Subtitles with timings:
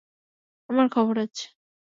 [0.69, 1.45] আমার খবর আছে।